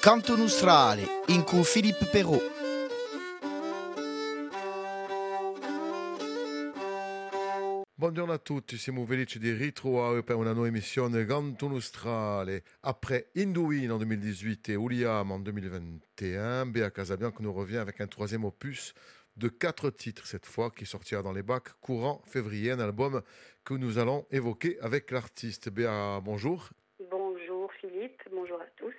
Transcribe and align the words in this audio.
Canto 0.00 0.36
Nostrale 0.36 1.02
in 1.26 1.44
Philippe 1.64 2.06
Perrault. 2.06 2.56
Buongiorno 7.94 8.32
a 8.32 8.38
tutti, 8.38 8.78
siamo 8.78 9.04
felici 9.04 9.40
di 9.40 9.52
ritrovare 9.52 10.22
per 10.22 10.36
una 10.36 10.52
nuova 10.52 10.68
emissione 10.68 11.24
Canto. 11.26 11.68
Après 12.82 13.30
Indouine 13.34 13.90
en 13.90 13.98
2018 13.98 14.68
et 14.68 14.76
Uliam 14.76 15.32
en 15.32 15.40
2021, 15.40 16.66
Béa 16.66 16.90
Casabianca 16.92 17.38
nous 17.40 17.52
revient 17.52 17.78
avec 17.78 18.00
un 18.00 18.06
troisième 18.06 18.44
opus 18.44 18.94
de 19.36 19.48
quatre 19.48 19.90
titres 19.90 20.26
cette 20.26 20.46
fois 20.46 20.70
qui 20.70 20.86
sortira 20.86 21.22
dans 21.22 21.32
les 21.32 21.42
bacs 21.42 21.72
courant 21.80 22.22
février, 22.24 22.70
un 22.70 22.80
album 22.80 23.20
que 23.64 23.74
nous 23.74 23.98
allons 23.98 24.26
évoquer 24.30 24.78
avec 24.80 25.10
l'artiste. 25.10 25.70
Béa, 25.70 26.20
bonjour. 26.20 26.70
Bonjour 27.10 27.72
Philippe, 27.80 28.22
bonjour 28.30 28.60
à 28.60 28.66
tous. 28.76 28.94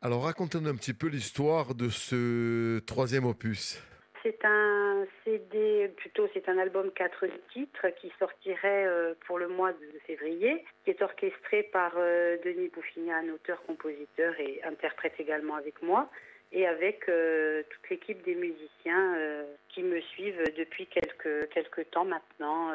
Alors 0.00 0.22
racontez-nous 0.22 0.68
un 0.68 0.76
petit 0.76 0.94
peu 0.94 1.08
l'histoire 1.08 1.74
de 1.74 1.88
ce 1.88 2.78
troisième 2.86 3.24
opus. 3.24 3.82
C'est 4.22 4.44
un 4.44 5.04
CD, 5.24 5.88
plutôt 5.96 6.28
c'est 6.32 6.48
un 6.48 6.56
album 6.56 6.92
quatre 6.92 7.26
titres 7.52 7.88
qui 8.00 8.12
sortirait 8.20 8.86
euh, 8.86 9.14
pour 9.26 9.38
le 9.40 9.48
mois 9.48 9.72
de 9.72 9.98
février, 10.06 10.64
qui 10.84 10.90
est 10.90 11.02
orchestré 11.02 11.64
par 11.64 11.94
euh, 11.96 12.36
Denis 12.44 12.68
Bouffignan, 12.68 13.28
auteur, 13.34 13.60
compositeur 13.64 14.38
et 14.38 14.60
interprète 14.62 15.14
également 15.18 15.56
avec 15.56 15.82
moi, 15.82 16.08
et 16.52 16.68
avec 16.68 17.08
euh, 17.08 17.64
toute 17.68 17.90
l'équipe 17.90 18.22
des 18.22 18.36
musiciens 18.36 19.16
qui 19.68 19.82
me 19.82 20.00
suivent 20.00 20.44
depuis 20.56 20.86
quelques, 20.86 21.48
quelques 21.50 21.90
temps 21.90 22.04
maintenant. 22.04 22.72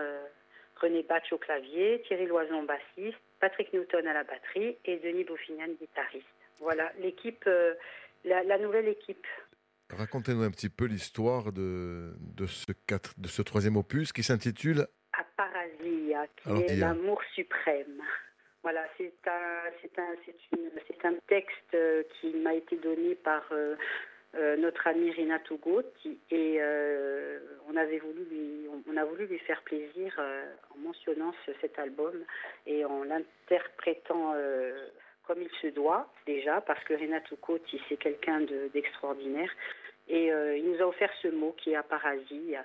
René 0.76 1.03
Batch 1.03 1.31
au 1.31 1.38
clavier, 1.38 2.03
Thierry 2.05 2.26
Loison 2.26 2.64
bassiste, 2.64 3.17
Patrick 3.40 3.72
Newton 3.72 4.05
à 4.08 4.14
la 4.14 4.23
batterie 4.26 4.76
et 4.84 4.98
Denis 4.98 5.23
Bouffignan 5.23 5.70
guitariste. 5.80 6.42
Voilà, 6.64 6.92
l'équipe, 7.00 7.47
la, 8.25 8.44
la 8.44 8.58
nouvelle 8.58 8.88
équipe. 8.88 9.28
Racontez-nous 9.89 10.44
un 10.44 10.52
petit 10.52 10.69
peu 10.69 10.86
l'histoire 10.86 11.52
de, 11.52 12.14
de, 12.19 12.47
ce 12.47 12.72
quatre, 12.88 13.14
de 13.19 13.28
ce 13.28 13.42
troisième 13.42 13.78
opus 13.78 14.11
qui 14.11 14.23
s'intitule 14.23 14.88
Aparasia, 15.14 16.28
qui 16.38 16.50
est 16.50 16.78
l'amour 16.78 17.22
suprême. 17.36 18.02
Voilà, 18.64 18.88
c'est 18.97 19.14
un, 19.28 19.72
c'est 19.81 20.00
un, 20.00 20.16
c'est 20.25 20.58
une, 20.58 20.72
c'est 20.88 21.06
un 21.06 21.16
texte 21.28 21.73
euh, 21.73 22.03
qui 22.14 22.34
m'a 22.38 22.53
été 22.53 22.78
donné 22.78 23.14
par 23.16 23.44
euh, 23.52 23.75
euh, 24.36 24.56
notre 24.56 24.88
ami 24.88 25.11
Renato 25.11 25.58
Gotti 25.58 26.17
et 26.31 26.59
on 27.69 27.75
avait 27.75 28.00
voulu 28.00 28.23
lui, 28.31 28.67
on, 28.89 28.97
a 28.97 29.03
voulu 29.03 29.28
lui 29.28 29.39
faire 29.39 29.61
plaisir 29.64 30.19
en 30.73 30.78
mentionnant 30.78 31.34
cet 31.61 31.78
album 31.78 32.14
et 32.66 32.86
en 32.86 33.03
l'interprétant 33.03 34.34
se 35.64 35.67
doit 35.67 36.08
déjà, 36.28 36.61
parce 36.61 36.83
que 36.83 36.94
Renato 36.94 37.36
Cotti, 37.38 37.81
c'est 37.89 37.97
quelqu'un 37.97 38.42
d'extraordinaire. 38.73 39.50
et 40.08 40.31
euh, 40.31 40.58
il 40.58 40.69
nous 40.69 40.81
a 40.81 40.88
offert 40.88 41.09
ce 41.22 41.30
mot 41.30 41.56
qui 41.58 41.72
est 41.72 41.75
aparasie, 41.75 42.56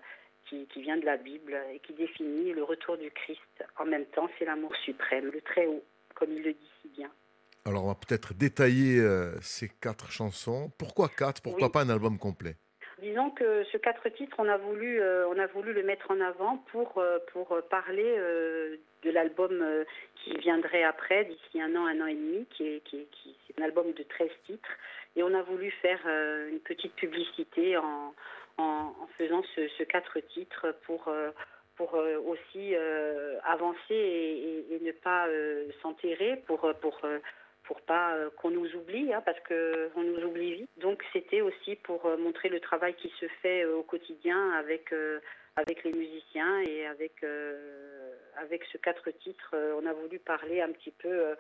qui, 0.49 0.67
qui, 0.67 0.83
vient 0.83 0.97
de 0.99 1.07
la 1.07 1.17
Bible 1.17 1.57
et 1.73 1.79
qui 1.81 1.93
définit 1.93 2.53
le 2.53 2.65
retour 2.65 2.99
du 2.99 3.11
Christ. 3.11 3.65
En 3.79 3.87
même 3.87 4.07
temps, 4.07 4.29
c'est 4.39 4.45
l'amour 4.45 4.75
suprême, 4.85 5.31
le 5.31 5.41
très 5.41 5.67
haut, 5.67 5.85
comme 6.15 6.33
il 6.33 6.43
le 6.43 6.53
dit 6.53 6.71
si 6.83 6.89
bien. 6.89 7.11
Alors, 7.65 7.85
on 7.85 7.89
va 7.89 7.95
peut-être 7.95 8.35
détailler 8.35 8.99
euh, 8.99 9.39
ces 9.41 9.69
quatre 9.69 10.11
chansons. 10.11 10.71
Pourquoi 10.79 11.09
quatre? 11.09 11.43
Pourquoi 11.43 11.71
pas 11.71 11.83
un 11.83 11.91
album 11.91 12.19
complet? 12.19 12.57
Disons 13.01 13.31
que 13.31 13.65
ce 13.65 13.77
quatre 13.77 14.09
titres, 14.09 14.37
on 14.39 14.49
a 14.49 14.57
voulu, 14.57 15.01
euh, 15.01 15.29
on 15.29 15.39
a 15.39 15.47
voulu 15.47 15.73
le 15.73 15.83
mettre 15.83 16.11
en 16.11 16.21
avant 16.21 16.59
pour, 16.73 17.03
pour 17.33 17.63
parler 17.71 18.17
de 19.03 19.11
l'album 19.11 19.65
qui 20.17 20.37
viendrait 20.39 20.83
après, 20.83 21.25
d'ici 21.25 21.61
un 21.61 21.75
an, 21.77 21.87
un 21.87 22.01
an 22.01 22.07
et 22.07 22.15
demi, 22.15 22.47
qui 22.51 22.67
est, 22.67 22.81
qui, 22.81 23.07
qui 23.13 23.37
un 23.59 23.65
album 23.65 23.93
de 23.93 24.03
13 24.03 24.29
titres. 24.47 24.71
Et 25.17 25.23
on 25.23 25.35
a 25.35 25.43
voulu 25.43 25.71
faire 25.83 26.01
euh, 26.07 26.49
une 26.51 26.61
petite 26.61 26.95
publicité 26.95 27.77
en, 27.77 28.15
en, 28.57 28.95
faisant 29.17 29.43
ce, 29.55 29.69
ce, 29.69 29.83
quatre 29.83 30.21
titres 30.21 30.75
pour, 30.87 31.09
euh, 31.09 31.31
pour 31.77 31.95
euh, 31.95 32.19
aussi 32.19 32.75
avancer 33.45 33.95
et, 33.95 34.75
et, 34.75 34.81
ne 34.81 34.93
pas 34.93 35.27
s'enterrer, 35.83 36.43
pour, 36.47 36.73
pour, 36.81 37.01
pour 37.69 37.81
pas 37.83 38.17
qu'on 38.39 38.51
nous 38.51 38.75
oublie, 38.75 39.13
hein, 39.13 39.23
parce 39.25 39.39
qu'on 39.47 40.03
nous 40.03 40.25
oublie 40.25 40.55
vite. 40.55 40.71
Donc 40.79 41.05
c'était 41.13 41.43
aussi 41.43 41.77
pour 41.77 42.05
montrer 42.19 42.49
le 42.49 42.59
travail 42.59 42.95
qui 42.95 43.13
se 43.21 43.27
fait 43.43 43.65
au 43.67 43.83
quotidien 43.83 44.53
avec 44.55 44.91
les 45.85 45.93
musiciens 45.93 46.61
et 46.61 46.87
avec, 46.87 47.23
euh, 47.23 48.15
ce 48.73 48.79
quatre 48.79 49.11
titres, 49.11 49.51
euh, 49.55 49.81
on 49.81 49.87
a 49.87 49.93
voulu 49.93 50.19
parler 50.19 50.61
un 50.61 50.73
petit 50.73 50.91
peu 50.91 51.09
euh, 51.09 51.35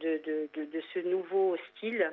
de, 0.00 0.80
ce 0.94 0.98
nouveau 1.00 1.56
style 1.70 2.10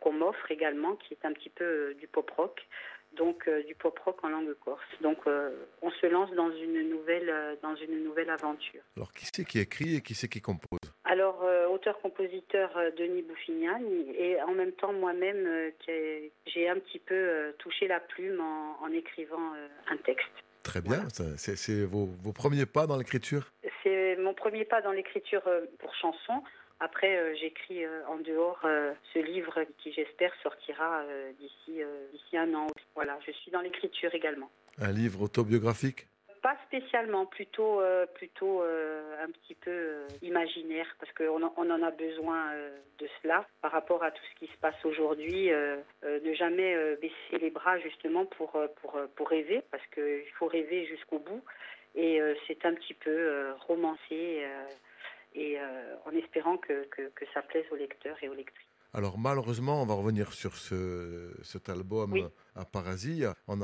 qu'on 0.00 0.12
m'offre 0.12 0.50
également, 0.50 0.96
qui 0.96 1.14
est 1.14 1.24
un 1.24 1.32
petit 1.32 1.50
peu 1.50 1.94
du 1.94 2.06
pop 2.06 2.30
rock, 2.30 2.66
donc 3.12 3.48
du 3.66 3.74
pop 3.74 3.98
rock 4.00 4.24
en 4.24 4.28
langue 4.28 4.54
corse. 4.54 4.84
Donc 5.00 5.26
on 5.26 5.90
se 5.90 6.06
lance 6.06 6.30
dans 6.32 6.50
une 6.50 6.88
nouvelle 6.90 7.58
dans 7.62 7.76
une 7.76 8.02
nouvelle 8.02 8.30
aventure. 8.30 8.82
Alors 8.96 9.12
qui 9.12 9.26
c'est 9.26 9.44
qui 9.44 9.60
écrit 9.60 9.96
et 9.96 10.00
qui 10.00 10.14
c'est 10.14 10.28
qui 10.28 10.40
compose? 10.40 10.85
Alors, 11.06 11.44
euh, 11.44 11.68
auteur-compositeur 11.68 12.76
euh, 12.76 12.90
Denis 12.98 13.22
Bouffignan, 13.22 13.80
et 14.18 14.42
en 14.42 14.52
même 14.52 14.72
temps 14.72 14.92
moi-même, 14.92 15.46
euh, 15.46 15.70
j'ai 16.46 16.68
un 16.68 16.80
petit 16.80 16.98
peu 16.98 17.54
touché 17.58 17.86
la 17.86 18.00
plume 18.00 18.40
en, 18.40 18.88
écrivant 18.92 19.52
un 19.88 19.96
texte. 19.98 20.26
Très 20.64 20.80
bien, 20.80 21.06
c'est 21.36 21.84
vos, 21.84 22.06
vos, 22.06 22.32
premiers 22.32 22.66
pas 22.66 22.88
dans 22.88 22.96
l'écriture? 22.96 23.52
C'est 23.82 24.16
mon 24.16 24.34
premier 24.34 24.64
pas 24.64 24.82
dans 24.82 24.90
l'écriture 24.90 25.42
pour 25.78 25.94
chanson. 25.94 26.42
Après, 26.80 27.36
j'écris 27.36 27.86
en 28.08 28.16
dehors 28.16 28.58
ce 28.62 29.18
livre 29.18 29.64
qui, 29.78 29.92
j'espère, 29.92 30.32
sortira 30.42 31.04
d'ici 31.38 32.36
un 32.36 32.52
an. 32.54 32.66
Voilà, 32.96 33.18
je 33.24 33.30
suis 33.32 33.50
dans 33.52 33.60
l'écriture 33.60 34.12
également. 34.12 34.50
Un 34.78 34.90
livre 34.90 35.22
autobiographique? 35.22 36.08
Pas 36.46 36.56
spécialement, 36.68 37.26
plutôt, 37.26 37.80
euh, 37.80 38.06
plutôt 38.06 38.62
euh, 38.62 39.16
un 39.20 39.32
petit 39.32 39.56
peu 39.56 39.72
euh, 39.72 40.06
imaginaire, 40.22 40.86
parce 41.00 41.12
qu'on 41.12 41.42
on 41.42 41.70
en 41.70 41.82
a 41.82 41.90
besoin 41.90 42.52
de 43.00 43.08
cela 43.20 43.44
par 43.60 43.72
rapport 43.72 44.04
à 44.04 44.12
tout 44.12 44.22
ce 44.30 44.38
qui 44.38 44.52
se 44.52 44.56
passe 44.58 44.84
aujourd'hui. 44.84 45.50
ne 46.04 46.32
jamais 46.34 46.94
baisser 47.02 47.38
les 47.40 47.50
bras 47.50 47.80
justement 47.80 48.26
pour, 48.26 48.52
pour, 48.80 48.96
pour 49.16 49.28
rêver, 49.28 49.60
parce 49.72 49.84
qu'il 49.88 50.30
faut 50.38 50.46
rêver 50.46 50.86
jusqu'au 50.86 51.18
bout. 51.18 51.42
Et 51.96 52.20
c'est 52.46 52.64
un 52.64 52.74
petit 52.74 52.94
peu 52.94 53.50
romancé, 53.66 54.46
et 55.34 55.58
en 56.04 56.12
espérant 56.12 56.58
que, 56.58 56.84
que, 56.84 57.08
que 57.08 57.24
ça 57.34 57.42
plaise 57.42 57.66
aux 57.72 57.76
lecteurs 57.76 58.18
et 58.22 58.28
aux 58.28 58.34
lectrices. 58.34 58.65
Alors 58.96 59.18
malheureusement, 59.18 59.82
on 59.82 59.84
va 59.84 59.92
revenir 59.92 60.32
sur 60.32 60.56
ce, 60.56 61.30
cet 61.42 61.68
album 61.68 62.30
à 62.54 62.64
Parasie. 62.64 63.24
On 63.46 63.56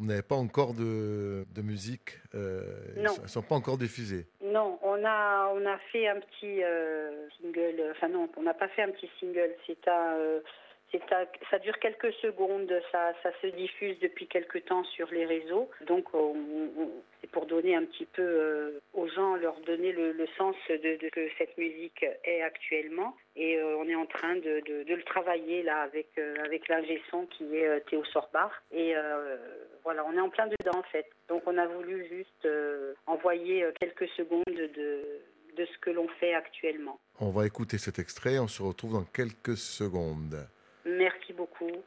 n'avait 0.00 0.22
pas 0.22 0.34
encore 0.34 0.72
de, 0.72 1.44
de 1.54 1.60
musique. 1.60 2.18
Euh, 2.34 2.62
non. 2.96 3.12
ne 3.22 3.28
sont 3.28 3.42
pas 3.42 3.54
encore 3.54 3.76
diffusées. 3.76 4.26
Non, 4.42 4.78
on 4.82 5.04
a, 5.04 5.52
on 5.54 5.66
a 5.66 5.76
fait 5.92 6.08
un 6.08 6.20
petit 6.20 6.64
euh, 6.64 7.28
single. 7.38 7.84
Enfin 7.90 8.08
non, 8.08 8.30
on 8.38 8.44
n'a 8.44 8.54
pas 8.54 8.68
fait 8.68 8.80
un 8.80 8.92
petit 8.92 9.10
single. 9.20 9.54
C'est 9.66 9.86
un... 9.88 10.16
Euh, 10.16 10.40
ça 11.50 11.58
dure 11.58 11.78
quelques 11.78 12.12
secondes, 12.14 12.72
ça, 12.92 13.12
se 13.42 13.46
diffuse 13.48 13.98
depuis 14.00 14.26
quelques 14.26 14.64
temps 14.64 14.84
sur 14.84 15.08
les 15.10 15.24
réseaux. 15.26 15.68
Donc, 15.86 16.06
c'est 17.20 17.30
pour 17.30 17.46
donner 17.46 17.74
un 17.74 17.84
petit 17.84 18.06
peu 18.06 18.22
euh, 18.22 18.80
aux 18.94 19.08
gens, 19.08 19.36
leur 19.36 19.58
donner 19.60 19.92
le, 19.92 20.26
sens 20.38 20.54
de, 20.68 20.76
de, 20.76 21.08
que 21.08 21.28
cette 21.38 21.56
musique 21.58 22.04
est 22.24 22.42
actuellement. 22.42 23.16
Et 23.34 23.58
euh, 23.58 23.76
on 23.78 23.88
est 23.88 23.94
en 23.94 24.06
train 24.06 24.36
de, 24.36 24.60
de, 24.84 24.94
le 24.94 25.02
travailler 25.02 25.62
là 25.62 25.80
avec, 25.80 26.08
euh, 26.18 26.36
avec 26.44 26.68
l'ingé 26.68 27.02
son 27.10 27.26
qui 27.26 27.56
est 27.56 27.80
Théo 27.88 28.04
Sorbar. 28.04 28.50
Et 28.72 28.94
voilà, 29.82 30.04
on 30.06 30.12
est 30.12 30.20
en 30.20 30.30
plein 30.30 30.46
dedans 30.46 30.78
en 30.78 30.82
fait. 30.84 31.06
Donc, 31.28 31.42
on 31.46 31.58
a 31.58 31.66
voulu 31.66 32.06
juste 32.08 32.48
envoyer 33.06 33.66
quelques 33.80 34.08
secondes 34.10 34.44
de 34.46 35.20
de 35.56 35.64
ce 35.64 35.78
que 35.78 35.88
l'on 35.88 36.06
fait 36.20 36.34
actuellement. 36.34 37.00
On 37.18 37.30
va 37.30 37.46
écouter 37.46 37.78
cet 37.78 37.98
extrait, 37.98 38.38
on 38.38 38.46
se 38.46 38.62
retrouve 38.62 38.92
dans 38.92 39.04
quelques 39.04 39.56
secondes. 39.56 40.46
Merci 40.86 41.32
beaucoup. 41.34 41.84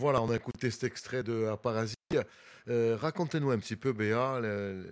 Voilà, 0.00 0.22
on 0.22 0.30
a 0.30 0.36
écouté 0.36 0.70
cet 0.70 0.84
extrait 0.84 1.22
de 1.22 1.46
Aparasie. 1.46 1.94
Euh, 2.68 2.96
Racontez-nous 2.96 3.50
un 3.50 3.58
petit 3.58 3.76
peu, 3.76 3.92
Béa, 3.92 4.40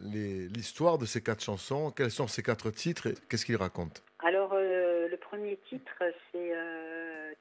l'histoire 0.03 0.99
de 0.99 1.07
ces 1.07 1.23
quatre 1.23 1.43
chansons. 1.43 1.91
Quels 1.91 2.11
sont 2.11 2.29
ces 2.29 2.43
quatre 2.43 2.71
titres 2.71 3.07
et 3.07 3.15
qu'est-ce 3.29 3.47
qu'ils 3.47 3.57
racontent? 3.57 4.03
Alors, 4.21 4.53
euh, 4.53 5.09
le 5.09 5.17
premier 5.17 5.59
titre, 5.69 6.03
c'est 6.31 6.53
euh. 6.55 7.33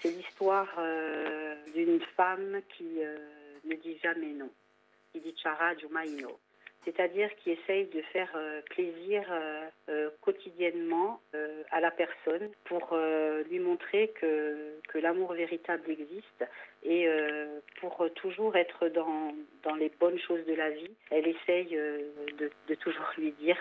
C'est 0.00 0.10
l'histoire 0.10 0.68
euh, 0.78 1.56
d'une 1.74 2.00
femme 2.16 2.60
qui 2.76 3.00
ne 3.64 3.74
dit 3.74 3.98
jamais 4.00 4.32
non. 4.32 4.48
Tidi 5.12 5.34
Charad 5.42 5.76
ou 5.84 5.92
Maïno 5.92 6.38
c'est-à-dire 6.84 7.28
qui 7.36 7.50
essaye 7.50 7.86
de 7.86 8.00
faire 8.12 8.30
euh, 8.34 8.62
plaisir 8.70 9.22
euh, 9.30 9.66
euh, 9.90 10.10
quotidiennement 10.22 11.20
à 11.70 11.80
la 11.80 11.90
personne 11.90 12.50
pour 12.64 12.96
lui 13.48 13.58
montrer 13.58 14.08
que, 14.20 14.80
que 14.88 14.98
l'amour 14.98 15.32
véritable 15.34 15.90
existe 15.90 16.44
et 16.82 17.08
pour 17.80 18.04
toujours 18.14 18.56
être 18.56 18.88
dans, 18.88 19.32
dans 19.62 19.74
les 19.76 19.90
bonnes 20.00 20.18
choses 20.18 20.44
de 20.46 20.54
la 20.54 20.70
vie, 20.70 20.90
elle 21.10 21.26
essaye 21.28 21.68
de, 21.68 22.74
toujours 22.74 23.08
lui 23.16 23.32
dire 23.32 23.56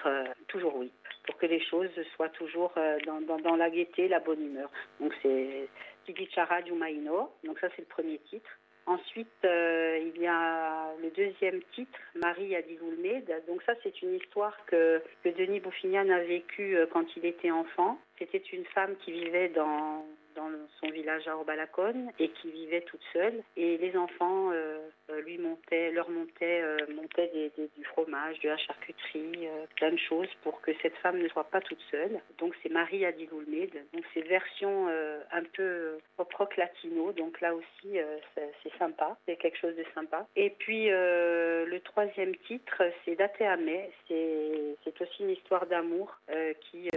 toujours 0.48 0.76
oui 0.76 0.92
pour 1.26 1.38
que 1.38 1.46
les 1.46 1.64
choses 1.64 1.90
soient 2.16 2.30
toujours 2.30 2.74
dans, 3.06 3.22
dans, 3.22 3.38
dans 3.38 3.56
la 3.56 3.70
gaieté, 3.70 4.08
la 4.08 4.20
bonne 4.20 4.44
humeur. 4.44 4.72
Donc 5.00 5.14
c'est 5.22 5.68
Tigichara 6.06 6.64
Jumaino, 6.64 7.32
donc 7.44 7.60
ça 7.60 7.68
c'est 7.76 7.84
le 7.84 7.88
premier 7.88 8.18
titre. 8.30 8.50
Ensuite, 8.90 9.28
euh, 9.46 10.00
il 10.04 10.20
y 10.20 10.26
a 10.26 10.92
le 11.00 11.12
deuxième 11.12 11.62
titre, 11.76 12.00
Marie 12.16 12.56
Adiloulmed. 12.56 13.32
Donc 13.48 13.62
ça, 13.62 13.74
c'est 13.84 14.02
une 14.02 14.16
histoire 14.16 14.58
que, 14.66 15.00
que 15.24 15.30
Denis 15.30 15.60
Bouffignan 15.60 16.10
a 16.10 16.18
vécue 16.22 16.76
euh, 16.76 16.88
quand 16.92 17.06
il 17.16 17.24
était 17.24 17.52
enfant. 17.52 18.00
C'était 18.20 18.38
une 18.38 18.66
femme 18.66 18.96
qui 18.98 19.14
vivait 19.14 19.50
dans, 19.50 20.06
dans 20.36 20.50
son 20.80 20.90
village 20.90 21.28
à 21.28 21.36
Orbalacone 21.36 22.12
et 22.20 22.30
qui 22.30 22.52
vivait 22.52 22.82
toute 22.82 23.02
seule. 23.14 23.44
Et 23.58 23.78
les 23.78 23.96
enfants 23.98 24.52
euh, 24.52 24.80
euh, 25.10 25.22
lui 25.22 25.38
montaient, 25.38 25.92
leur 25.92 26.10
montaient, 26.10 26.62
euh, 26.62 26.78
montaient 26.94 27.52
du 27.58 27.84
fromage, 27.86 28.40
de 28.40 28.50
la 28.50 28.58
charcuterie, 28.58 29.48
plein 29.76 29.92
de 29.92 29.98
choses 29.98 30.30
pour 30.44 30.62
que 30.62 30.72
cette 30.82 30.96
femme 30.98 31.20
ne 31.20 31.28
soit 31.30 31.50
pas 31.50 31.62
toute 31.62 31.82
seule. 31.92 32.20
Donc 32.38 32.56
c'est 32.62 32.72
Marie 32.72 33.06
Adiloulmed. 33.06 33.74
Donc 33.94 34.04
c'est 34.14 34.22
version 34.22 34.88
un 34.88 35.44
peu 35.54 35.98
pop 36.18 36.54
latino. 36.56 37.12
Donc 37.14 37.42
là 37.42 37.54
aussi 37.54 37.98
c'est 38.36 38.78
sympa, 38.78 39.18
c'est 39.26 39.36
quelque 39.38 39.58
chose 39.58 39.76
de 39.76 39.86
sympa. 39.94 40.26
Et 40.36 40.52
puis 40.52 40.90
le 40.90 41.80
troisième 41.84 42.36
titre 42.48 42.84
c'est 43.04 43.16
Dateame. 43.16 43.70
C'est 44.08 45.02
aussi 45.02 45.24
une 45.24 45.32
histoire 45.32 45.66
d'amour 45.68 46.18
qui, 46.62 46.90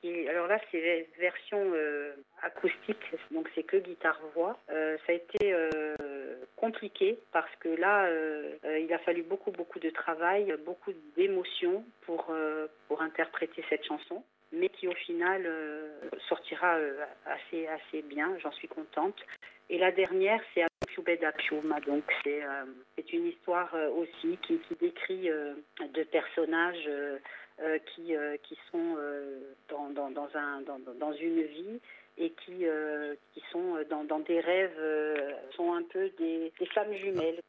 qui 0.00 0.28
alors 0.28 0.46
c'est 0.70 1.08
version 1.18 1.72
acoustique, 2.42 2.98
donc 3.30 3.48
c'est 3.54 3.62
que 3.62 3.76
guitare-voix. 3.76 4.58
Euh, 4.70 4.96
ça 5.06 5.12
a 5.12 5.14
été 5.14 5.52
euh, 5.52 6.36
compliqué 6.56 7.18
parce 7.32 7.54
que 7.60 7.68
là, 7.68 8.06
euh, 8.06 8.56
il 8.80 8.92
a 8.92 8.98
fallu 8.98 9.22
beaucoup, 9.22 9.52
beaucoup 9.52 9.78
de 9.78 9.90
travail, 9.90 10.54
beaucoup 10.64 10.92
d'émotions 11.16 11.84
pour, 12.02 12.34
pour 12.88 13.02
interpréter 13.02 13.64
cette 13.68 13.84
chanson 13.84 14.22
mais 14.54 14.68
qui 14.68 14.86
au 14.86 14.92
final 14.92 15.48
sortira 16.28 16.76
assez, 17.24 17.66
assez 17.68 18.02
bien, 18.02 18.36
j'en 18.42 18.52
suis 18.52 18.68
contente. 18.68 19.16
Et 19.70 19.78
la 19.78 19.92
dernière, 19.92 20.42
c'est 20.52 20.66
donc 21.86 22.04
c'est 22.22 22.42
c'est 22.94 23.12
une 23.14 23.28
histoire 23.28 23.74
aussi 23.96 24.36
qui, 24.46 24.58
qui 24.58 24.74
décrit 24.74 25.30
deux 25.94 26.04
personnages 26.04 26.86
qui, 27.86 28.14
qui 28.42 28.58
sont 28.70 28.96
dans, 29.68 29.90
dans, 29.90 30.10
dans, 30.10 30.28
un, 30.34 30.60
dans, 30.62 30.78
dans 30.98 31.12
une 31.12 31.42
vie 31.42 31.80
et 32.18 32.30
qui, 32.44 32.66
euh, 32.66 33.14
qui 33.32 33.42
sont 33.50 33.76
dans, 33.90 34.04
dans, 34.04 34.20
des 34.20 34.40
rêves, 34.40 34.76
euh, 34.78 35.32
sont 35.56 35.72
un 35.72 35.82
peu 35.82 36.10
des, 36.18 36.52
des 36.58 36.66
flammes 36.66 36.94
jumelles. 36.94 37.40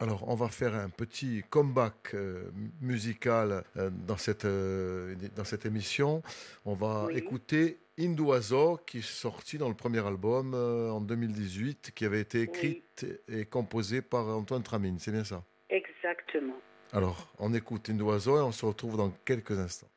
Alors, 0.00 0.28
on 0.28 0.34
va 0.34 0.48
faire 0.48 0.74
un 0.74 0.90
petit 0.90 1.42
comeback 1.50 2.14
euh, 2.14 2.50
musical 2.80 3.64
dans, 4.06 4.16
cette, 4.16 4.46
dans 4.46 5.44
cette 5.44 5.66
émission. 5.66 6.22
On 6.64 6.74
va 6.74 7.06
oui. 7.06 7.16
écouter 7.16 7.78
Induazo, 7.98 8.78
qui 8.86 8.98
est 8.98 9.02
sorti 9.02 9.58
dans 9.58 9.68
le 9.68 9.74
premier 9.74 10.06
album 10.06 10.54
en 10.54 11.00
2018, 11.00 11.90
qui 11.96 12.04
avait 12.04 12.20
été 12.20 12.42
écrite 12.42 13.04
oui. 13.28 13.40
et 13.40 13.44
composée 13.44 14.00
par 14.00 14.28
Antoine 14.28 14.62
Tramine. 14.62 15.00
C'est 15.00 15.10
bien 15.10 15.24
ça? 15.24 15.42
Exactement. 15.68 16.60
Alors, 16.92 17.28
on 17.38 17.52
écoute 17.52 17.90
Induazo 17.90 18.38
et 18.38 18.40
on 18.40 18.52
se 18.52 18.64
retrouve 18.64 18.96
dans 18.96 19.10
quelques 19.24 19.58
instants. 19.58 19.88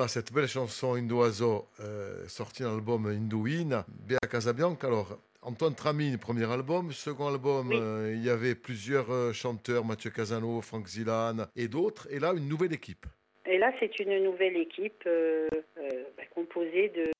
Voilà 0.00 0.08
cette 0.08 0.32
belle 0.32 0.48
chanson 0.48 0.94
Indoazo 0.94 1.66
euh, 1.80 2.26
sortie 2.26 2.62
dans 2.62 2.70
l'album 2.70 3.04
Indouine, 3.04 3.84
Béa 4.08 4.18
Casabianca. 4.30 4.86
Alors, 4.86 5.18
Antoine 5.42 5.74
Tramine, 5.74 6.16
premier 6.16 6.50
album. 6.50 6.90
Second 6.90 7.28
album, 7.28 7.70
euh, 7.74 8.10
il 8.14 8.24
y 8.24 8.30
avait 8.30 8.54
plusieurs 8.54 9.12
euh, 9.12 9.34
chanteurs, 9.34 9.84
Mathieu 9.84 10.08
Casano, 10.08 10.62
Franck 10.62 10.86
Zilan 10.86 11.44
et 11.54 11.68
d'autres. 11.68 12.08
Et 12.10 12.18
là, 12.18 12.32
une 12.34 12.48
nouvelle 12.48 12.72
équipe. 12.72 13.04
Et 13.44 13.58
là, 13.58 13.74
c'est 13.78 13.98
une 13.98 14.24
nouvelle 14.24 14.56
équipe 14.56 15.06
bah, 15.06 16.24
composée 16.34 16.90
de, 16.96 17.10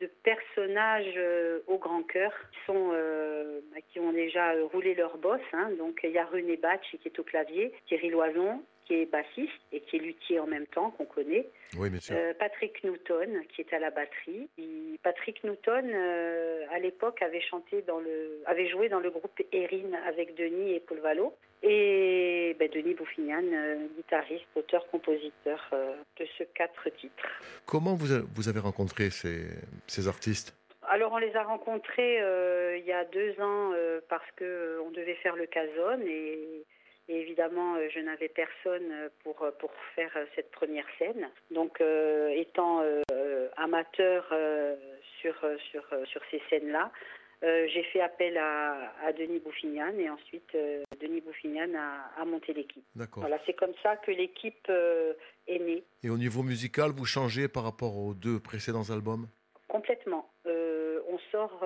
de 0.00 0.10
personnages 0.22 1.20
au 1.66 1.76
grand 1.76 2.04
cœur 2.04 2.32
qui, 2.52 2.58
sont, 2.64 2.88
bah, 3.70 3.80
qui 3.92 4.00
ont 4.00 4.12
déjà 4.14 4.54
roulé 4.72 4.94
leur 4.94 5.18
boss. 5.18 5.42
Hein. 5.52 5.72
Donc, 5.78 6.00
il 6.04 6.12
y 6.12 6.18
a 6.18 6.24
René 6.24 6.56
Batch 6.56 6.96
qui 7.02 7.08
est 7.08 7.18
au 7.18 7.22
clavier, 7.22 7.70
Thierry 7.86 8.08
Loison, 8.08 8.62
qui 8.88 8.94
est 8.94 9.06
bassiste 9.06 9.60
et 9.70 9.80
qui 9.80 9.96
est 9.96 9.98
luthier 10.00 10.40
en 10.40 10.46
même 10.46 10.66
temps, 10.66 10.90
qu'on 10.90 11.04
connaît. 11.04 11.46
Oui, 11.76 11.90
bien 11.90 12.00
sûr. 12.00 12.16
Euh, 12.16 12.32
Patrick 12.38 12.82
Newton, 12.82 13.42
qui 13.50 13.60
est 13.60 13.72
à 13.74 13.78
la 13.78 13.90
batterie. 13.90 14.48
Patrick 15.02 15.44
Newton, 15.44 15.90
euh, 15.92 16.64
à 16.70 16.78
l'époque, 16.78 17.20
avait 17.20 17.42
chanté 17.42 17.82
dans 17.82 18.00
le, 18.00 18.40
avait 18.46 18.68
joué 18.68 18.88
dans 18.88 19.00
le 19.00 19.10
groupe 19.10 19.40
Erin 19.52 19.92
avec 20.06 20.34
Denis 20.34 20.72
et 20.72 20.80
Paul 20.80 20.98
Valo. 21.00 21.34
Et 21.62 22.56
ben, 22.58 22.68
Denis 22.72 22.94
Bouffignan, 22.94 23.44
euh, 23.52 23.86
guitariste, 23.96 24.46
auteur, 24.54 24.86
compositeur 24.88 25.70
de 26.18 26.26
ce 26.38 26.44
quatre 26.54 26.88
titres. 26.98 27.28
Comment 27.66 27.94
vous, 27.94 28.24
vous 28.34 28.48
avez 28.48 28.60
rencontré 28.60 29.10
ces, 29.10 29.44
ces 29.86 30.08
artistes? 30.08 30.54
Alors 30.90 31.12
on 31.12 31.18
les 31.18 31.36
a 31.36 31.42
rencontrés 31.42 32.16
il 32.78 32.84
y 32.86 32.92
a 32.92 33.04
deux 33.04 33.38
ans 33.42 33.72
parce 34.08 34.30
que 34.36 34.80
on 34.86 34.90
devait 34.90 35.16
faire 35.16 35.36
le 35.36 35.44
Cazone 35.44 36.02
et 36.06 36.64
et 37.08 37.20
évidemment, 37.20 37.76
euh, 37.76 37.88
je 37.94 38.00
n'avais 38.00 38.28
personne 38.28 38.92
euh, 38.92 39.08
pour, 39.24 39.42
euh, 39.42 39.50
pour 39.58 39.70
faire 39.94 40.12
cette 40.34 40.50
première 40.50 40.84
scène. 40.98 41.28
Donc, 41.50 41.80
étant 41.80 42.82
amateur 43.56 44.24
sur, 45.20 45.34
sur, 45.70 45.82
sur 46.06 46.20
ces 46.30 46.40
scènes-là, 46.48 46.92
j'ai 47.42 47.82
fait 47.92 48.00
appel 48.00 48.36
à, 48.36 48.92
à, 49.04 49.12
Denis 49.12 49.40
Bouffignan 49.40 49.92
et 49.98 50.10
ensuite 50.10 50.56
Denis 51.00 51.20
Bouffignan 51.20 51.72
a, 51.74 52.20
a 52.20 52.24
monté 52.24 52.52
l'équipe. 52.52 52.84
Voilà, 53.16 53.38
c'est 53.46 53.54
comme 53.54 53.74
ça 53.82 53.96
que 53.96 54.10
l'équipe 54.10 54.68
est 54.68 55.58
née. 55.58 55.84
Et 56.02 56.10
au 56.10 56.18
niveau 56.18 56.42
musical, 56.42 56.90
vous 56.90 57.06
changez 57.06 57.48
par 57.48 57.64
rapport 57.64 57.96
aux 57.96 58.14
deux 58.14 58.40
précédents 58.40 58.90
albums? 58.90 59.26
Complètement. 59.68 60.30
on 60.46 61.18
sort 61.32 61.64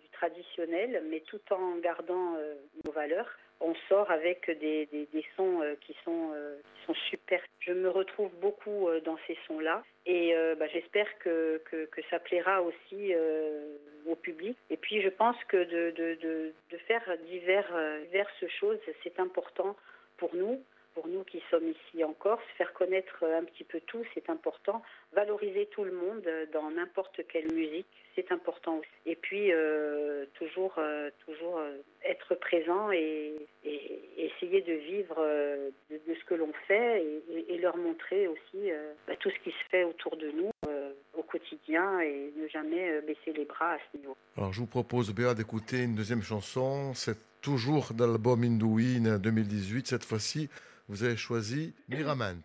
du 0.00 0.08
traditionnel, 0.10 1.02
mais 1.10 1.20
tout 1.20 1.40
en 1.50 1.76
gardant 1.78 2.36
nos 2.84 2.92
valeurs 2.92 3.28
on 3.60 3.74
sort 3.88 4.10
avec 4.10 4.50
des, 4.60 4.86
des, 4.86 5.24
sons 5.36 5.62
euh, 5.62 5.74
qui 5.80 5.94
sont, 6.04 6.30
euh, 6.34 6.56
qui 6.74 6.86
sont 6.86 6.94
super. 7.10 7.40
Je 7.60 7.72
me 7.72 7.88
retrouve 7.88 8.30
beaucoup 8.40 8.88
euh, 8.88 9.00
dans 9.00 9.18
ces 9.26 9.36
sons-là 9.46 9.82
et 10.06 10.34
bah, 10.58 10.66
j'espère 10.72 11.06
que, 11.18 11.60
que, 11.66 12.02
ça 12.08 12.18
plaira 12.18 12.62
aussi 12.62 13.12
au 14.06 14.14
public. 14.16 14.56
Et 14.70 14.78
puis 14.78 15.02
je 15.02 15.10
pense 15.10 15.36
que 15.48 15.58
de, 15.58 15.90
de, 15.90 16.14
de, 16.22 16.54
de 16.70 16.78
faire 16.86 17.02
divers, 17.26 17.70
diverses 18.10 18.46
choses, 18.58 18.78
c'est 19.02 19.20
important 19.20 19.76
pour 20.16 20.34
nous 20.34 20.62
pour 20.94 21.06
nous 21.06 21.22
qui 21.22 21.40
sommes 21.48 21.68
ici 21.68 22.02
en 22.02 22.12
Corse, 22.12 22.42
faire 22.56 22.72
connaître 22.72 23.22
un 23.22 23.44
petit 23.44 23.62
peu 23.62 23.80
tout, 23.86 24.02
c'est 24.14 24.28
important. 24.30 24.82
Valoriser 25.14 25.66
tout 25.66 25.84
le 25.84 25.92
monde 25.92 26.28
dans 26.52 26.70
n'importe 26.70 27.20
quelle 27.28 27.52
musique, 27.52 27.86
c'est 28.14 28.30
important 28.32 28.78
aussi. 28.78 28.88
Et 29.06 29.16
puis 29.16 29.52
euh, 29.52 30.26
toujours, 30.34 30.74
euh, 30.78 31.10
toujours 31.24 31.58
euh, 31.58 31.78
être 32.04 32.34
présent 32.34 32.90
et, 32.92 33.34
essayer 34.16 34.60
de 34.62 34.72
vivre 34.72 35.16
de, 35.90 36.14
ce 36.14 36.24
que 36.24 36.34
l'on 36.34 36.52
fait 36.66 37.04
et, 37.48 37.58
leur 37.58 37.76
montrer 37.76 38.28
aussi 38.28 38.70
bah, 39.06 39.14
tout 39.18 39.30
ce 39.30 39.38
qui 39.42 39.50
se 39.50 39.68
fait 39.70 39.84
autour 39.84 40.16
de 40.16 40.30
nous 40.30 40.50
au 41.14 41.22
quotidien 41.22 42.00
et 42.00 42.32
ne 42.36 42.46
jamais 42.48 43.00
baisser 43.02 43.32
les 43.34 43.44
bras 43.44 43.72
à 43.72 43.78
ce 43.90 43.98
niveau. 43.98 44.16
Alors 44.36 44.52
je 44.52 44.60
vous 44.60 44.66
propose 44.66 45.12
Béa 45.12 45.34
d'écouter 45.34 45.82
une 45.82 45.94
deuxième 45.94 46.22
chanson, 46.22 46.94
c'est 46.94 47.18
toujours 47.40 47.92
d'album 47.94 48.42
Indouine 48.42 49.18
2018 49.18 49.88
cette 49.88 50.04
fois-ci 50.04 50.48
vous 50.88 51.04
avez 51.04 51.16
choisi 51.16 51.74
Miraman. 51.88 52.40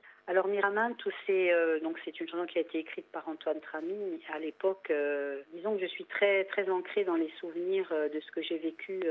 Euh, 1.29 1.79
donc 1.79 1.99
c'est 2.03 2.19
une 2.19 2.27
chanson 2.27 2.45
qui 2.45 2.57
a 2.57 2.61
été 2.61 2.79
écrite 2.79 3.05
par 3.11 3.27
Antoine 3.27 3.59
Trami 3.61 4.21
à 4.33 4.39
l'époque. 4.39 4.87
Euh, 4.89 5.41
disons 5.53 5.75
que 5.75 5.81
je 5.81 5.87
suis 5.87 6.05
très 6.05 6.43
très 6.45 6.69
ancrée 6.69 7.03
dans 7.03 7.15
les 7.15 7.31
souvenirs 7.39 7.87
euh, 7.91 8.09
de 8.09 8.19
ce 8.19 8.31
que 8.31 8.41
j'ai 8.41 8.57
vécu 8.57 9.01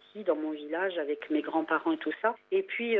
ici 0.00 0.24
dans 0.24 0.36
mon 0.36 0.50
village 0.50 0.98
avec 0.98 1.30
mes 1.30 1.42
grands-parents 1.42 1.92
et 1.92 1.98
tout 1.98 2.12
ça. 2.20 2.34
Et 2.50 2.62
puis 2.62 2.96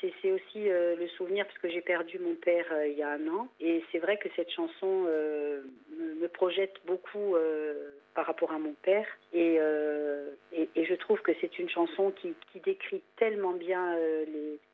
c'est 0.00 0.32
aussi 0.32 0.64
le 0.64 1.06
souvenir 1.16 1.46
parce 1.46 1.58
que 1.58 1.68
j'ai 1.68 1.80
perdu 1.80 2.18
mon 2.18 2.34
père 2.34 2.66
il 2.86 2.94
y 2.94 3.02
a 3.02 3.10
un 3.10 3.28
an. 3.28 3.48
Et 3.60 3.84
c'est 3.92 3.98
vrai 3.98 4.16
que 4.16 4.28
cette 4.36 4.50
chanson 4.50 5.04
me 5.06 6.26
projette 6.28 6.74
beaucoup 6.86 7.36
par 8.14 8.26
rapport 8.26 8.52
à 8.52 8.58
mon 8.58 8.74
père. 8.82 9.06
Et, 9.32 9.58
je 10.76 10.94
trouve 10.94 11.20
que 11.20 11.32
c'est 11.40 11.58
une 11.58 11.68
chanson 11.68 12.12
qui, 12.12 12.34
décrit 12.60 13.02
tellement 13.16 13.52
bien 13.52 13.96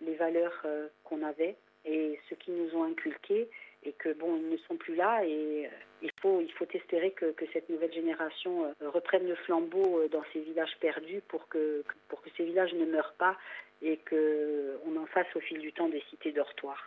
les 0.00 0.14
valeurs 0.14 0.64
qu'on 1.04 1.22
avait 1.22 1.56
et 1.84 2.18
ceux 2.28 2.36
qui 2.36 2.50
nous 2.50 2.74
ont 2.76 2.84
inculqués 2.84 3.48
et 3.82 3.92
que 3.92 4.12
bon 4.12 4.36
ils 4.36 4.50
ne 4.50 4.56
sont 4.58 4.76
plus 4.76 4.94
là 4.94 5.24
et 5.24 5.66
euh, 5.66 5.68
il 6.02 6.10
faut 6.20 6.40
il 6.40 6.52
faut 6.52 6.66
espérer 6.72 7.12
que, 7.12 7.32
que 7.32 7.44
cette 7.52 7.68
nouvelle 7.68 7.92
génération 7.92 8.66
euh, 8.66 8.90
reprenne 8.90 9.26
le 9.26 9.34
flambeau 9.36 10.00
euh, 10.00 10.08
dans 10.08 10.22
ces 10.32 10.40
villages 10.40 10.76
perdus 10.80 11.22
pour 11.28 11.48
que 11.48 11.82
pour 12.08 12.20
que 12.22 12.28
ces 12.36 12.44
villages 12.44 12.74
ne 12.74 12.84
meurent 12.84 13.14
pas 13.18 13.36
et 13.82 13.96
que 13.98 14.78
on 14.86 14.96
en 14.96 15.06
fasse 15.06 15.34
au 15.34 15.40
fil 15.40 15.58
du 15.58 15.72
temps 15.72 15.88
des 15.88 16.02
cités 16.10 16.32
dortoirs. 16.32 16.86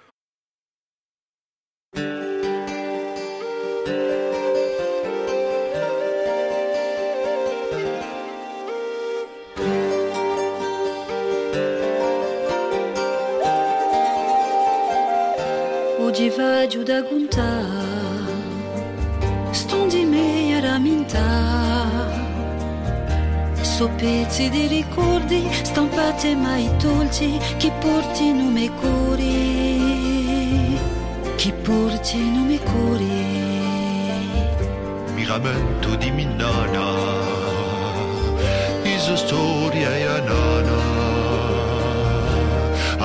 Jiva 16.23 16.65
judagunta 16.67 17.43
Stondime 19.51 20.55
a 20.55 20.59
ramintare 20.61 22.21
su 23.61 23.89
pezzi 23.97 24.49
di 24.49 24.67
ricordi 24.67 25.45
Stampate 25.51 26.33
mai 26.35 26.69
tolti 26.77 27.37
che 27.57 27.69
porti 27.77 28.31
nome 28.31 28.71
curi 28.71 30.79
che 31.35 31.51
porti 31.51 32.31
nome 32.31 32.57
curi 32.59 33.41
mi 35.15 35.25
rammento 35.25 35.95
di 35.95 36.09
Mindana 36.09 36.91
is 38.85 39.13
storia 39.15 39.93
e 39.93 40.05
anà 40.05 40.42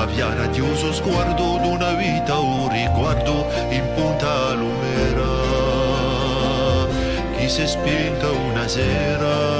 avvia 0.09 0.33
radioso 0.33 0.91
sguardo 0.91 1.59
d'una 1.61 1.93
vita 1.93 2.39
un 2.39 2.69
riguardo 2.69 3.47
in 3.69 3.83
punta 3.93 4.53
lumera. 4.53 5.27
Chi 7.37 7.47
si 7.47 7.61
è 7.61 7.67
spinta 7.67 8.29
una 8.29 8.67
sera 8.67 9.58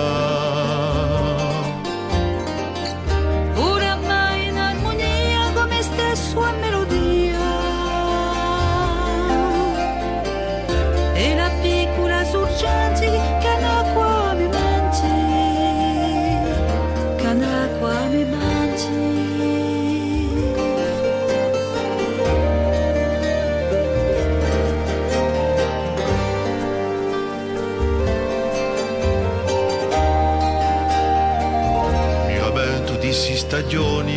stagioni 33.49 34.13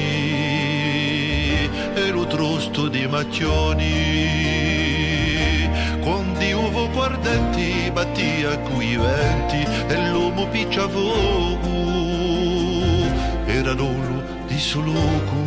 e 1.94 2.10
lo 2.10 2.26
trusto 2.26 2.88
di 2.88 3.06
macchioni. 3.06 3.90
Con 6.00 6.34
di 6.36 6.52
uvo 6.52 6.90
guardenti 6.90 7.90
battia 7.90 8.58
qui 8.58 8.94
venti 8.96 9.66
e 9.88 10.10
l'uomo 10.10 10.46
piccia 10.48 10.86
fuoco 10.86 11.70
era 13.46 13.72
l'uomo 13.72 14.20
di 14.46 14.58
soloco 14.58 15.40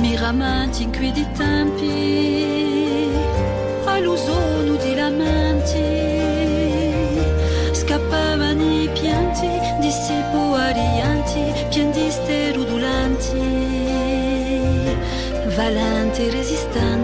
miramanti 0.00 0.84
in 0.84 0.92
qui 0.96 1.12
di 1.12 1.26
tempi 1.32 3.10
all'usono 3.84 4.76
di 4.76 4.94
lamenti 4.94 6.10
scappavano 7.72 8.82
i 8.82 8.88
pianti 8.92 9.48
di 9.80 9.90
sepo 9.90 10.52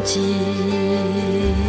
记。 0.08 1.67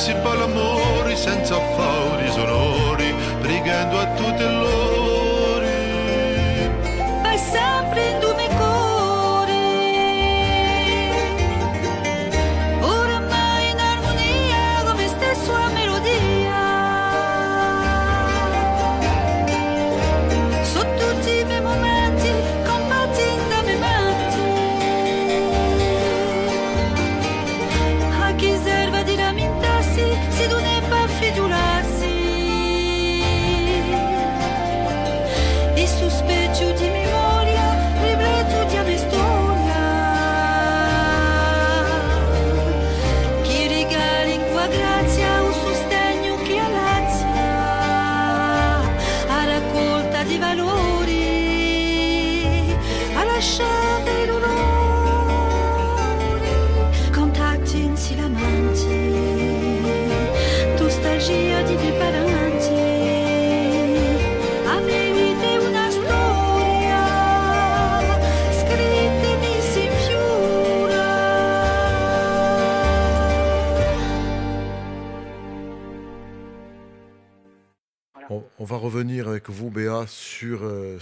si 0.00 0.14
fa 0.22 0.34
l'amore 0.34 1.14
senza 1.14 1.60
fare 1.60 2.30
sonori, 2.30 3.14
pregando 3.42 3.98
a 3.98 4.06
tutte 4.14 4.46
le 4.46 4.59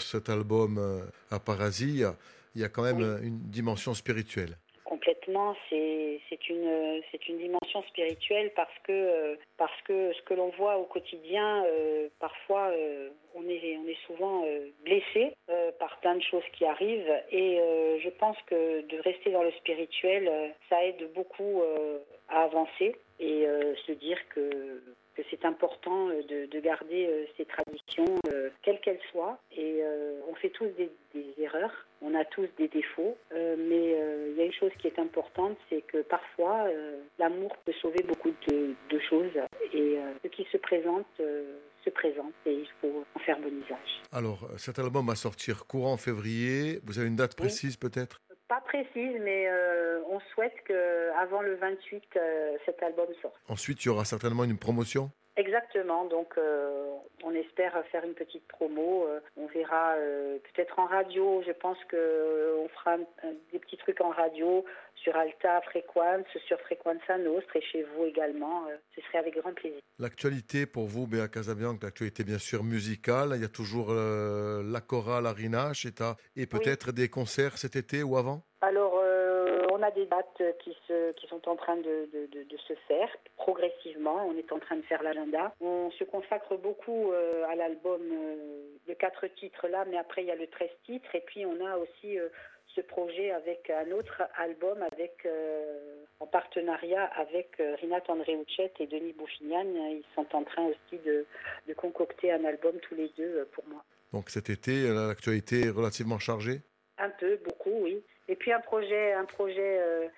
cet 0.00 0.28
album 0.28 0.78
euh, 0.78 1.00
à 1.30 1.38
Parasie. 1.38 2.02
Il 2.54 2.60
y 2.60 2.64
a 2.64 2.68
quand 2.68 2.82
même 2.82 2.98
Oui. 2.98 3.04
euh, 3.04 3.20
une 3.22 3.38
dimension 3.50 3.94
spirituelle. 3.94 4.56
Complètement, 4.84 5.54
c'est 5.68 6.48
une 6.48 7.02
c'est 7.10 7.28
une 7.28 7.38
dimension 7.38 7.82
spirituelle 7.88 8.50
parce 8.56 8.72
que 8.84 8.92
euh, 8.92 9.36
parce 9.58 9.78
que 9.82 10.12
ce 10.14 10.22
que 10.22 10.32
l'on 10.32 10.48
voit 10.56 10.78
au 10.78 10.84
quotidien, 10.84 11.62
euh, 11.66 12.08
parfois 12.18 12.68
euh, 12.70 13.10
on 13.34 13.42
est 13.48 13.76
on 13.76 13.86
est 13.86 13.98
souvent 14.06 14.44
euh, 14.46 14.68
blessé 14.84 15.34
par 15.78 16.00
plein 16.00 16.16
de 16.16 16.22
choses 16.22 16.44
qui 16.54 16.64
arrivent 16.64 17.12
et 17.30 17.58
je 18.02 18.08
pense 18.18 18.36
que 18.46 18.80
de 18.86 18.98
rester 19.02 19.30
dans 19.30 19.42
le 19.42 19.50
spirituel, 19.52 20.30
ça 20.68 20.82
aide 20.84 21.10
beaucoup 21.14 21.62
à 22.28 22.42
avancer 22.42 22.96
et 23.20 23.46
se 23.86 23.92
dire 23.92 24.18
que 24.30 24.82
que 25.18 25.24
c'est 25.30 25.44
important 25.44 26.08
euh, 26.10 26.22
de, 26.22 26.46
de 26.46 26.60
garder 26.60 27.06
euh, 27.06 27.24
ces 27.36 27.44
traditions, 27.44 28.14
euh, 28.28 28.50
quelles 28.62 28.80
qu'elles 28.80 29.00
soient. 29.10 29.38
Et 29.56 29.82
on 30.30 30.34
fait 30.36 30.50
tous 30.50 30.68
des, 30.78 30.90
des 31.14 31.34
erreurs, 31.42 31.72
on 32.00 32.14
a 32.14 32.24
tous 32.24 32.46
des 32.58 32.68
défauts, 32.68 33.16
mais 33.32 33.96
il 34.30 34.36
y 34.36 34.40
a 34.40 34.44
une 34.44 34.52
chose 34.52 34.70
qui 34.78 34.86
est 34.86 34.98
importante, 34.98 35.56
c'est 35.68 35.82
que 35.82 36.02
parfois, 36.02 36.66
l'amour 37.18 37.56
peut 37.64 37.72
sauver 37.80 38.02
beaucoup 38.06 38.30
de, 38.48 38.74
de 38.90 38.98
choses. 39.00 39.32
Et 39.72 39.98
ce 40.22 40.28
qui 40.28 40.46
se 40.52 40.58
présente, 40.58 41.06
se 41.16 41.90
présente, 41.90 42.32
et 42.46 42.52
il 42.52 42.68
faut 42.80 43.04
en 43.14 43.18
faire 43.20 43.40
bon 43.40 43.48
usage. 43.48 44.02
Alors, 44.12 44.48
cet 44.58 44.78
album 44.78 45.06
va 45.06 45.16
sortir 45.16 45.66
courant 45.66 45.96
février. 45.96 46.78
Vous 46.84 46.98
avez 46.98 47.08
une 47.08 47.16
date 47.16 47.32
Oui. 47.38 47.46
précise 47.46 47.76
peut-être? 47.76 48.20
Pas 48.48 48.62
précise, 48.62 49.20
mais 49.20 49.46
euh, 49.46 50.00
on 50.08 50.20
souhaite 50.32 50.54
qu'avant 50.66 51.42
le 51.42 51.56
28, 51.56 52.02
euh, 52.16 52.56
cet 52.64 52.82
album 52.82 53.06
sorte. 53.20 53.34
Ensuite, 53.48 53.84
il 53.84 53.88
y 53.88 53.90
aura 53.90 54.06
certainement 54.06 54.44
une 54.44 54.56
promotion? 54.56 55.10
Exactement, 55.38 56.04
donc 56.06 56.34
euh, 56.36 56.90
on 57.22 57.32
espère 57.32 57.72
faire 57.92 58.04
une 58.04 58.14
petite 58.14 58.46
promo. 58.48 59.06
euh, 59.06 59.20
on 59.36 59.46
verra 59.46 59.94
euh, 59.94 60.38
peut-être 60.52 60.76
en 60.80 60.86
radio. 60.86 61.42
Je 61.46 61.52
pense 61.52 61.78
que 61.88 61.96
euh, 61.96 62.56
on 62.58 62.68
fera 62.68 62.94
un- 62.94 63.28
un- 63.28 63.34
des 63.52 63.60
petits 63.60 63.76
trucs 63.76 64.00
en 64.00 64.10
radio 64.10 64.64
sur 64.96 65.14
Alta 65.16 65.60
Frequenza, 65.62 66.24
sur 66.48 66.58
Frequenza 66.62 67.16
Nostra 67.18 67.60
et 67.60 67.62
chez 67.62 67.84
vous 67.94 68.04
également. 68.06 68.64
ce 68.96 69.00
serait 69.02 69.18
avec 69.18 69.38
grand 69.38 69.54
plaisir. 69.54 69.78
L'actualité 70.00 70.66
pour 70.66 70.86
vous, 70.86 71.06
Béa 71.06 71.28
Casabianca, 71.28 71.86
l'actualité 71.86 72.24
bien 72.24 72.38
sûr 72.38 72.64
musicale. 72.64 73.30
Il 73.36 73.40
y 73.42 73.44
a 73.44 73.48
toujours 73.48 73.92
la 73.94 74.80
chorale 74.80 75.26
Arina, 75.26 75.72
Cheta, 75.72 76.16
et 76.34 76.46
peut-être 76.46 76.90
des 76.90 77.08
concerts 77.08 77.58
cet 77.58 77.76
été 77.76 78.02
ou 78.02 78.16
avant? 78.16 78.42
Alors, 78.60 78.87
a 79.88 79.90
des 79.92 80.06
dates 80.06 80.42
qui, 80.60 80.76
se, 80.86 81.12
qui 81.12 81.26
sont 81.26 81.48
en 81.48 81.56
train 81.56 81.76
de, 81.76 82.08
de- 82.12 82.26
de- 82.34 82.42
de 82.44 82.56
se 82.68 82.74
faire 82.88 83.08
progressivement. 83.36 84.26
On 84.28 84.36
est 84.36 84.50
en 84.52 84.58
train 84.58 84.76
de 84.76 84.82
faire 84.82 85.02
l'agenda. 85.02 85.54
On 85.60 85.90
se 85.92 86.04
consacre 86.04 86.56
beaucoup 86.56 87.12
euh, 87.12 87.44
à 87.48 87.54
l'album 87.56 88.00
euh, 88.02 88.36
de 88.86 88.94
quatre 88.94 89.26
titres 89.40 89.66
là, 89.68 89.84
mais 89.90 89.96
après 89.98 90.22
il 90.22 90.28
y 90.28 90.30
a 90.30 90.36
le 90.36 90.46
13 90.46 90.68
titres. 90.84 91.14
Et 91.14 91.20
puis 91.22 91.44
on 91.46 91.64
a 91.64 91.76
aussi 91.78 92.18
euh, 92.18 92.28
ce 92.74 92.80
projet 92.82 93.30
avec 93.30 93.70
un 93.70 93.90
autre 93.92 94.22
album 94.36 94.82
avec, 94.92 95.14
euh, 95.26 96.04
en 96.20 96.26
partenariat 96.26 97.04
avec 97.16 97.48
euh, 97.60 97.76
Rinat 97.80 98.02
André-Houchet 98.08 98.72
et 98.80 98.86
Denis 98.86 99.12
Bouffignan. 99.14 99.64
Ils 99.90 100.04
sont 100.14 100.26
en 100.34 100.44
train 100.44 100.64
aussi 100.66 100.98
de, 101.04 101.24
de 101.66 101.74
concocter 101.74 102.30
un 102.32 102.44
album 102.44 102.76
tous 102.80 102.94
les 102.94 103.08
deux 103.16 103.38
euh, 103.38 103.44
pour 103.52 103.64
moi. 103.68 103.82
Donc 104.12 104.30
cet 104.30 104.48
été, 104.50 104.88
l'actualité 104.88 105.66
est 105.66 105.70
relativement 105.70 106.18
chargée? 106.18 106.60
Un 106.98 107.10
peu, 107.10 107.36
beaucoup, 107.44 107.82
oui. 107.82 108.02
Et 108.28 108.36
puis 108.36 108.52
un 108.52 108.60
projet, 108.60 109.12
un 109.12 109.24
projet 109.24 109.78
euh, 109.80 110.08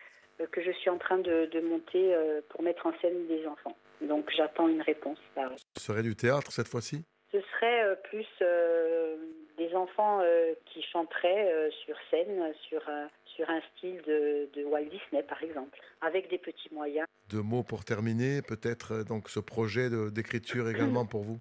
que 0.52 0.60
je 0.62 0.72
suis 0.72 0.90
en 0.90 0.98
train 0.98 1.18
de, 1.18 1.46
de 1.46 1.60
monter 1.60 2.14
euh, 2.14 2.40
pour 2.48 2.62
mettre 2.62 2.86
en 2.86 2.92
scène 3.00 3.26
des 3.28 3.46
enfants. 3.46 3.76
Donc 4.00 4.30
j'attends 4.36 4.68
une 4.68 4.82
réponse. 4.82 5.18
là. 5.36 5.50
Ce 5.76 5.84
serait 5.84 6.02
du 6.02 6.16
théâtre 6.16 6.50
cette 6.52 6.68
fois-ci? 6.68 7.04
Ce 7.32 7.40
serait 7.40 7.84
euh, 7.84 7.94
plus 7.94 8.26
euh, 8.42 9.16
des 9.56 9.72
enfants 9.74 10.20
euh, 10.22 10.54
qui 10.66 10.82
chanteraient 10.82 11.52
euh, 11.52 11.70
sur 11.84 11.94
scène, 12.10 12.52
sur 12.68 12.88
un, 12.88 13.08
sur 13.36 13.48
un 13.48 13.60
style 13.70 14.02
de, 14.06 14.48
de 14.54 14.64
Walt 14.64 14.86
Disney 14.86 15.22
par 15.22 15.40
exemple, 15.42 15.78
avec 16.00 16.28
des 16.30 16.38
petits 16.38 16.72
moyens. 16.72 17.06
Deux 17.28 17.42
mots 17.42 17.62
pour 17.62 17.84
terminer, 17.84 18.42
peut-être 18.42 19.04
donc 19.06 19.28
ce 19.28 19.38
projet 19.38 19.88
d'écriture 20.10 20.68
également 20.68 21.06
pour 21.06 21.22
vous? 21.22 21.38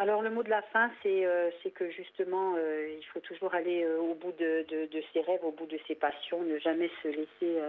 Alors 0.00 0.22
le 0.22 0.30
mot 0.30 0.44
de 0.44 0.48
la 0.48 0.62
fin, 0.62 0.90
c'est 1.02 1.26
euh, 1.26 1.50
que 1.74 1.90
justement, 1.90 2.54
euh, 2.56 2.88
il 2.96 3.04
faut 3.06 3.18
toujours 3.20 3.52
aller 3.54 3.82
euh, 3.82 3.98
au 3.98 4.14
bout 4.14 4.32
de, 4.38 4.64
ses 5.12 5.20
rêves, 5.22 5.40
au 5.42 5.50
bout 5.50 5.66
de 5.66 5.78
ses 5.88 5.96
passions, 5.96 6.42
ne 6.42 6.58
jamais 6.58 6.90
se 7.02 7.08
laisser 7.08 7.60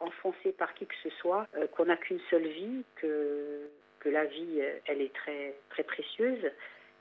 enfoncer 0.00 0.52
par 0.52 0.72
qui 0.74 0.86
que 0.86 0.94
ce 1.02 1.10
soit, 1.20 1.46
qu'on 1.72 1.86
n'a 1.86 1.96
qu'une 1.96 2.20
seule 2.30 2.46
vie, 2.46 2.84
que, 2.96 3.68
la 4.04 4.26
vie, 4.26 4.60
elle 4.84 5.00
est 5.00 5.14
très, 5.14 5.54
très 5.70 5.82
précieuse, 5.82 6.50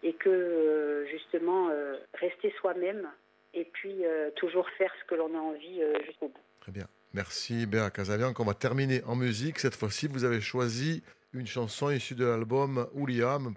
et 0.04 0.14
que 0.14 1.06
justement, 1.12 1.70
rester 2.14 2.54
soi-même, 2.60 3.10
et 3.54 3.66
puis 3.66 4.04
toujours 4.38 4.70
faire 4.78 4.94
ce 5.02 5.06
que 5.06 5.16
l'on 5.16 5.36
a 5.36 5.42
envie 5.42 5.82
jusqu'au 6.06 6.30
bout. 6.30 6.42
Très 6.62 6.72
bien. 6.72 6.86
Merci 7.14 7.66
Béa 7.66 7.90
Casabianca. 7.90 8.42
On 8.42 8.46
va 8.46 8.54
terminer 8.54 9.02
en 9.06 9.16
musique. 9.16 9.60
Cette 9.60 9.76
fois-ci, 9.76 10.08
vous 10.08 10.24
avez 10.24 10.40
choisi 10.40 11.04
une 11.34 11.48
chanson 11.48 11.90
issue 11.90 12.16
de 12.16 12.26
l'album 12.26 12.88
William, 12.94 13.54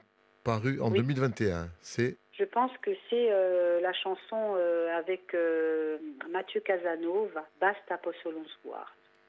paru 0.47 0.81
en 0.81 0.91
Oui. 0.91 0.99
2021. 0.99 1.69
C'est 1.83 2.17
Je 2.39 2.45
pense 2.45 2.71
que 2.81 2.93
c'est 3.11 3.29
euh, 3.33 3.81
la 3.81 3.93
chanson 3.93 4.55
euh, 4.57 4.97
avec 4.97 5.35
euh, 5.35 5.99
Mathieu 6.31 6.61
Casanova, 6.61 7.45
Basta 7.61 7.99
Possolon 7.99 8.45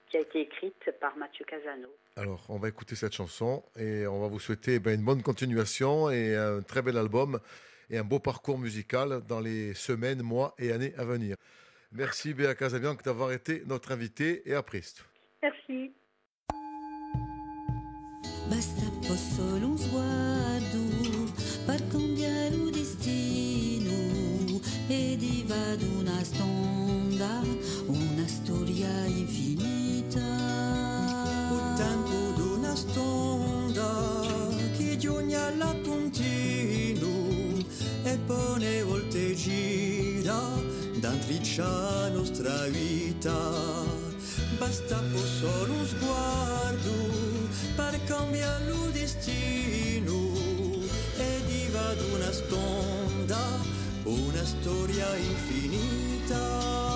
qui 0.09 0.17
a 0.17 0.21
été 0.21 0.41
écrite 0.41 0.91
par 1.01 1.17
Mathieu 1.17 1.43
Casanova. 1.45 1.91
Alors, 2.15 2.45
on 2.49 2.57
va 2.57 2.69
écouter 2.69 2.95
cette 2.95 3.13
chanson 3.13 3.63
et 3.77 4.07
on 4.07 4.21
va 4.21 4.27
vous 4.27 4.39
souhaiter 4.39 4.79
ben, 4.79 4.97
une 4.97 5.03
bonne 5.03 5.21
continuation 5.21 6.09
et 6.09 6.35
un 6.35 6.61
très 6.61 6.81
bel 6.81 6.97
album 6.97 7.39
et 7.89 7.97
un 7.97 8.03
beau 8.03 8.19
parcours 8.19 8.57
musical 8.57 9.21
dans 9.27 9.41
les 9.41 9.73
semaines, 9.73 10.21
mois 10.21 10.53
et 10.59 10.71
années 10.71 10.93
à 10.97 11.03
venir. 11.03 11.35
Merci 11.91 12.33
Béa 12.33 12.53
Casabianca 12.55 13.01
d'avoir 13.03 13.31
été 13.31 13.63
notre 13.65 13.91
invité 13.91 14.49
et 14.49 14.53
à 14.53 14.61
presto. 14.63 15.03
Merci. 15.41 15.91
Basta 18.49 20.26
per 21.67 21.85
cambiare 21.89 22.55
il 22.55 22.71
destino 22.71 23.91
e 24.87 25.17
divado 25.19 25.83
una 25.99 26.23
stonda, 26.23 27.43
una 27.87 28.25
storia 28.25 29.03
infinita. 29.03 30.21
Il 31.51 31.73
tempo 31.75 32.15
d'una 32.37 32.73
stonda 32.73 34.21
che 34.77 34.95
giugna 34.97 35.53
la 35.57 35.75
continu 35.83 37.57
e 38.03 38.17
pone 38.25 38.83
volte 38.83 39.35
gira 39.35 40.39
d'antriccia 41.01 42.07
nostra 42.11 42.65
vita. 42.67 43.85
Basta 44.57 45.03
solo 45.39 45.66
ad 51.89 52.01
una 52.13 52.31
stonda, 52.31 53.59
una 54.03 54.43
storia 54.45 55.07
infinita. 55.15 56.86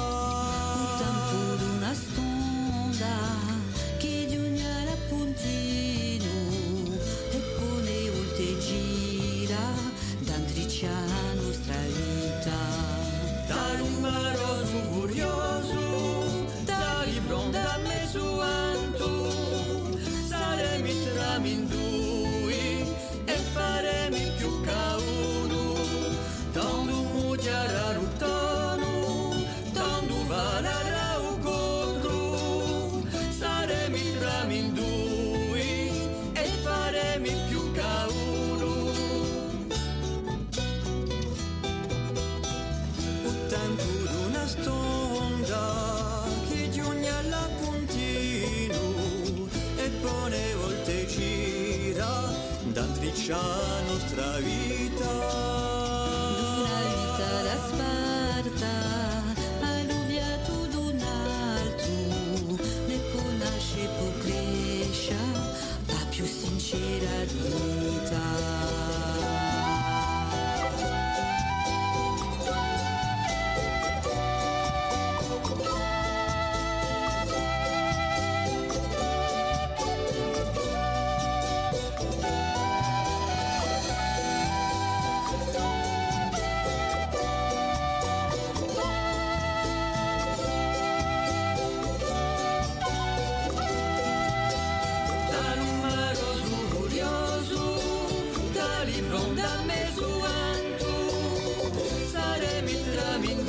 ya 53.27 53.37
nos 53.87 54.03
vida. 54.39 55.80
livrons 98.85 99.35
da 99.35 99.51
mezuantu 99.67 100.93
sarem 102.11 102.67
in 102.67 102.81
tramin 102.93 103.39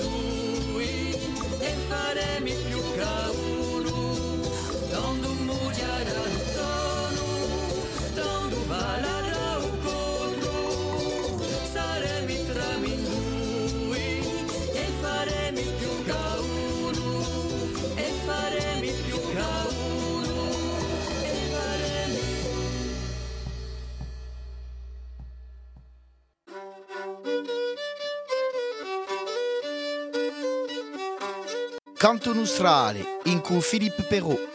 e 1.68 1.70
farem 1.88 2.46
Canto 32.02 32.34
nostrale 32.34 33.20
in 33.26 33.40
cui 33.40 33.60
Philippe 33.60 34.02
Perrault. 34.02 34.51